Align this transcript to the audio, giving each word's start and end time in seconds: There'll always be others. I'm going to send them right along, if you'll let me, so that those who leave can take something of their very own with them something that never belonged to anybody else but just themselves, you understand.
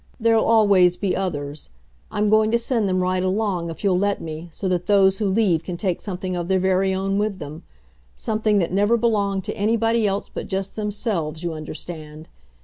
There'll 0.19 0.43
always 0.45 0.97
be 0.97 1.15
others. 1.15 1.69
I'm 2.09 2.31
going 2.31 2.49
to 2.49 2.57
send 2.57 2.89
them 2.89 3.01
right 3.03 3.21
along, 3.21 3.69
if 3.69 3.83
you'll 3.83 3.99
let 3.99 4.19
me, 4.19 4.49
so 4.51 4.67
that 4.67 4.87
those 4.87 5.19
who 5.19 5.29
leave 5.29 5.63
can 5.63 5.77
take 5.77 6.01
something 6.01 6.35
of 6.35 6.47
their 6.47 6.57
very 6.57 6.91
own 6.91 7.19
with 7.19 7.37
them 7.37 7.61
something 8.15 8.57
that 8.57 8.73
never 8.73 8.97
belonged 8.97 9.43
to 9.43 9.55
anybody 9.55 10.07
else 10.07 10.27
but 10.33 10.47
just 10.47 10.75
themselves, 10.75 11.43
you 11.43 11.53
understand. 11.53 12.29